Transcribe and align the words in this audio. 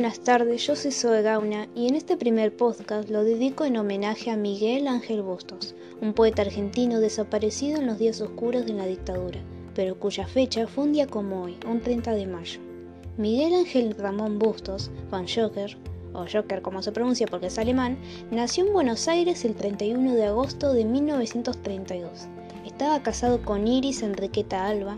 buenas 0.00 0.20
tardes, 0.20 0.66
yo 0.66 0.76
soy 0.76 0.92
Zoe 0.92 1.20
Gauna 1.20 1.68
y 1.74 1.86
en 1.86 1.94
este 1.94 2.16
primer 2.16 2.56
podcast 2.56 3.10
lo 3.10 3.22
dedico 3.22 3.66
en 3.66 3.76
homenaje 3.76 4.30
a 4.30 4.36
Miguel 4.38 4.88
Ángel 4.88 5.20
Bustos, 5.20 5.74
un 6.00 6.14
poeta 6.14 6.40
argentino 6.40 7.00
desaparecido 7.00 7.78
en 7.78 7.86
los 7.86 7.98
días 7.98 8.22
oscuros 8.22 8.64
de 8.64 8.72
la 8.72 8.86
dictadura, 8.86 9.40
pero 9.74 10.00
cuya 10.00 10.26
fecha 10.26 10.66
fue 10.66 10.84
un 10.84 10.94
día 10.94 11.06
como 11.06 11.42
hoy, 11.42 11.58
un 11.68 11.82
30 11.82 12.12
de 12.12 12.26
mayo. 12.26 12.60
Miguel 13.18 13.52
Ángel 13.52 13.94
Ramón 13.98 14.38
Bustos, 14.38 14.90
Van 15.10 15.26
Joker, 15.28 15.76
o 16.14 16.24
Joker 16.24 16.62
como 16.62 16.82
se 16.82 16.92
pronuncia 16.92 17.26
porque 17.26 17.48
es 17.48 17.58
alemán, 17.58 17.98
nació 18.30 18.66
en 18.66 18.72
Buenos 18.72 19.06
Aires 19.06 19.44
el 19.44 19.54
31 19.54 20.14
de 20.14 20.24
agosto 20.24 20.72
de 20.72 20.86
1932. 20.86 22.26
Estaba 22.64 23.02
casado 23.02 23.42
con 23.42 23.68
Iris 23.68 24.02
Enriqueta 24.02 24.66
Alba, 24.66 24.96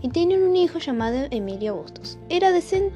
Y 0.00 0.08
tienen 0.08 0.42
un 0.42 0.56
hijo 0.56 0.78
llamado 0.78 1.26
Emilio 1.30 1.76
Bustos. 1.76 2.18
Era 2.28 2.50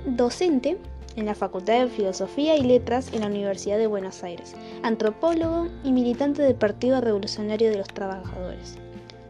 docente 0.06 0.78
en 1.16 1.26
la 1.26 1.34
Facultad 1.34 1.80
de 1.80 1.88
Filosofía 1.88 2.56
y 2.56 2.62
Letras 2.62 3.12
en 3.12 3.22
la 3.22 3.26
Universidad 3.26 3.76
de 3.76 3.88
Buenos 3.88 4.22
Aires, 4.22 4.54
antropólogo 4.82 5.66
y 5.82 5.90
militante 5.90 6.42
del 6.42 6.54
Partido 6.54 7.00
Revolucionario 7.00 7.70
de 7.70 7.78
los 7.78 7.88
Trabajadores. 7.88 8.76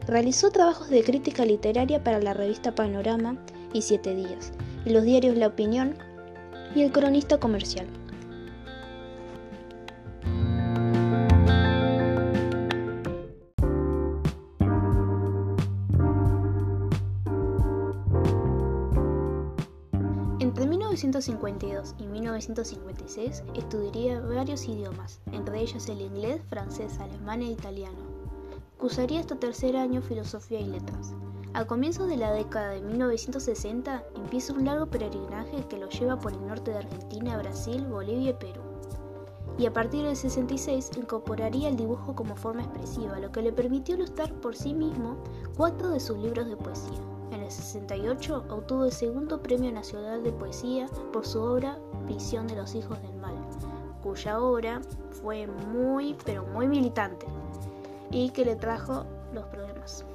Realizó 0.05 0.51
trabajos 0.51 0.89
de 0.89 1.03
crítica 1.03 1.45
literaria 1.45 2.03
para 2.03 2.19
la 2.19 2.33
revista 2.33 2.75
Panorama 2.75 3.37
y 3.73 3.81
Siete 3.81 4.15
Días, 4.15 4.51
y 4.85 4.91
los 4.91 5.03
diarios 5.03 5.35
La 5.35 5.47
Opinión 5.47 5.95
y 6.75 6.83
El 6.83 6.91
Cronista 6.91 7.39
Comercial. 7.39 7.87
Entre 20.49 20.65
1952 20.65 21.93
y 21.99 22.07
1956 22.07 23.43
estudiaría 23.53 24.19
varios 24.19 24.67
idiomas, 24.67 25.21
entre 25.31 25.61
ellos 25.61 25.87
el 25.89 26.01
inglés, 26.01 26.41
francés, 26.49 26.97
alemán 26.97 27.43
e 27.43 27.51
italiano. 27.51 27.99
Cursaría 28.79 29.19
hasta 29.19 29.35
tercer 29.35 29.77
año 29.77 30.01
filosofía 30.01 30.59
y 30.59 30.65
letras. 30.65 31.13
Al 31.53 31.67
comienzo 31.67 32.07
de 32.07 32.17
la 32.17 32.31
década 32.31 32.69
de 32.69 32.81
1960 32.81 34.03
empieza 34.15 34.53
un 34.53 34.65
largo 34.65 34.87
peregrinaje 34.87 35.67
que 35.69 35.77
lo 35.77 35.87
lleva 35.87 36.17
por 36.17 36.33
el 36.33 36.47
norte 36.47 36.71
de 36.71 36.79
Argentina, 36.79 37.37
Brasil, 37.37 37.85
Bolivia 37.85 38.31
y 38.31 38.33
Perú. 38.33 38.61
Y 39.59 39.67
a 39.67 39.73
partir 39.73 40.03
del 40.03 40.15
66 40.15 40.89
incorporaría 40.97 41.69
el 41.69 41.77
dibujo 41.77 42.15
como 42.15 42.35
forma 42.35 42.63
expresiva, 42.63 43.19
lo 43.19 43.31
que 43.31 43.43
le 43.43 43.53
permitió 43.53 43.93
ilustrar 43.93 44.33
por 44.41 44.55
sí 44.55 44.73
mismo 44.73 45.15
cuatro 45.55 45.89
de 45.89 45.99
sus 45.99 46.17
libros 46.17 46.47
de 46.47 46.57
poesía. 46.57 47.18
En 47.31 47.41
el 47.43 47.51
68 47.51 48.45
obtuvo 48.49 48.85
el 48.85 48.91
segundo 48.91 49.41
Premio 49.41 49.71
Nacional 49.71 50.23
de 50.23 50.31
Poesía 50.31 50.87
por 51.13 51.25
su 51.25 51.41
obra 51.41 51.77
Visión 52.07 52.47
de 52.47 52.55
los 52.55 52.73
Hijos 52.73 52.99
del 53.01 53.15
Mal, 53.15 53.35
cuya 54.01 54.41
obra 54.41 54.81
fue 55.21 55.45
muy, 55.45 56.15
pero 56.25 56.45
muy 56.47 56.67
militante 56.67 57.27
y 58.11 58.31
que 58.31 58.45
le 58.45 58.55
trajo 58.55 59.05
los 59.33 59.45
problemas. 59.45 60.05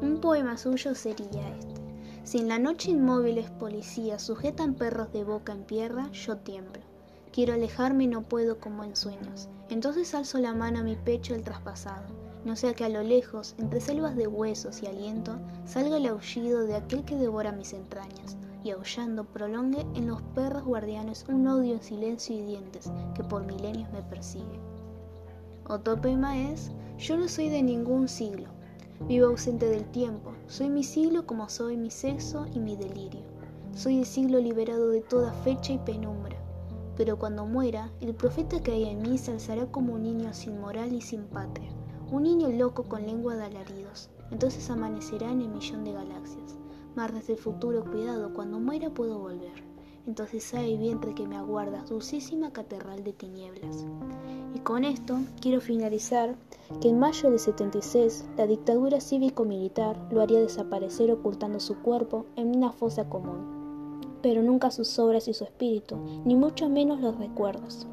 Un 0.00 0.18
poema 0.22 0.56
suyo 0.56 0.94
sería 0.94 1.48
este. 1.50 1.80
Si 2.24 2.38
en 2.38 2.48
la 2.48 2.58
noche 2.58 2.90
inmóviles 2.90 3.50
policías 3.50 4.22
sujetan 4.22 4.74
perros 4.74 5.12
de 5.12 5.24
boca 5.24 5.52
en 5.52 5.64
pierna, 5.64 6.10
yo 6.12 6.36
tiemblo. 6.38 6.87
Quiero 7.38 7.54
alejarme 7.54 8.02
y 8.02 8.06
no 8.08 8.22
puedo 8.22 8.58
como 8.58 8.82
en 8.82 8.96
sueños. 8.96 9.48
Entonces 9.70 10.12
alzo 10.12 10.38
la 10.38 10.54
mano 10.54 10.80
a 10.80 10.82
mi 10.82 10.96
pecho 10.96 11.36
el 11.36 11.44
traspasado. 11.44 12.08
No 12.44 12.56
sea 12.56 12.74
que 12.74 12.82
a 12.82 12.88
lo 12.88 13.04
lejos, 13.04 13.54
entre 13.58 13.80
selvas 13.80 14.16
de 14.16 14.26
huesos 14.26 14.82
y 14.82 14.86
aliento, 14.86 15.38
salga 15.64 15.98
el 15.98 16.06
aullido 16.06 16.64
de 16.64 16.74
aquel 16.74 17.04
que 17.04 17.14
devora 17.14 17.52
mis 17.52 17.74
entrañas, 17.74 18.36
y 18.64 18.72
aullando 18.72 19.22
prolongue 19.22 19.86
en 19.94 20.08
los 20.08 20.20
perros 20.34 20.64
guardianes 20.64 21.26
un 21.28 21.46
odio 21.46 21.74
en 21.74 21.80
silencio 21.84 22.34
y 22.34 22.42
dientes 22.42 22.90
que 23.14 23.22
por 23.22 23.46
milenios 23.46 23.88
me 23.92 24.02
persigue. 24.02 24.58
Otro 25.68 25.94
poema 26.00 26.36
es, 26.50 26.72
yo 26.98 27.16
no 27.16 27.28
soy 27.28 27.50
de 27.50 27.62
ningún 27.62 28.08
siglo, 28.08 28.48
vivo 29.06 29.28
ausente 29.28 29.66
del 29.66 29.84
tiempo, 29.92 30.32
soy 30.48 30.70
mi 30.70 30.82
siglo 30.82 31.24
como 31.24 31.48
soy 31.48 31.76
mi 31.76 31.92
sexo 31.92 32.46
y 32.52 32.58
mi 32.58 32.74
delirio, 32.74 33.22
soy 33.76 34.00
el 34.00 34.06
siglo 34.06 34.40
liberado 34.40 34.88
de 34.88 35.02
toda 35.02 35.32
fecha 35.44 35.72
y 35.72 35.78
penumbra, 35.78 36.37
pero 36.98 37.16
cuando 37.16 37.46
muera, 37.46 37.92
el 38.00 38.12
profeta 38.12 38.60
que 38.60 38.72
hay 38.72 38.88
en 38.88 39.00
mí 39.02 39.18
se 39.18 39.30
alzará 39.30 39.66
como 39.66 39.94
un 39.94 40.02
niño 40.02 40.34
sin 40.34 40.60
moral 40.60 40.92
y 40.92 41.00
sin 41.00 41.22
patria, 41.28 41.70
un 42.10 42.24
niño 42.24 42.48
loco 42.48 42.82
con 42.82 43.06
lengua 43.06 43.36
de 43.36 43.44
alaridos. 43.44 44.10
Entonces 44.32 44.68
amanecerá 44.68 45.30
en 45.30 45.42
el 45.42 45.48
millón 45.48 45.84
de 45.84 45.92
galaxias. 45.92 46.58
Mas 46.96 47.14
desde 47.14 47.34
el 47.34 47.38
futuro, 47.38 47.84
cuidado, 47.84 48.34
cuando 48.34 48.58
muera 48.58 48.90
puedo 48.90 49.16
volver. 49.20 49.62
Entonces 50.08 50.52
hay 50.54 50.76
vientre 50.76 51.14
que 51.14 51.28
me 51.28 51.36
aguarda, 51.36 51.84
dulcísima 51.84 52.52
catedral 52.52 53.04
de 53.04 53.12
tinieblas. 53.12 53.86
Y 54.52 54.58
con 54.58 54.84
esto 54.84 55.18
quiero 55.40 55.60
finalizar 55.60 56.34
que 56.80 56.88
en 56.88 56.98
mayo 56.98 57.30
del 57.30 57.38
76 57.38 58.26
la 58.36 58.48
dictadura 58.48 59.00
cívico-militar 59.00 59.96
lo 60.10 60.20
haría 60.20 60.40
desaparecer 60.40 61.12
ocultando 61.12 61.60
su 61.60 61.76
cuerpo 61.76 62.26
en 62.34 62.56
una 62.56 62.72
fosa 62.72 63.08
común 63.08 63.57
pero 64.22 64.42
nunca 64.42 64.70
sus 64.70 64.98
obras 64.98 65.28
y 65.28 65.34
su 65.34 65.44
espíritu, 65.44 65.96
ni 66.24 66.34
mucho 66.34 66.68
menos 66.68 67.00
los 67.00 67.16
recuerdos. 67.18 67.86